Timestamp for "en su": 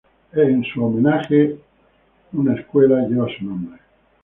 0.33-0.83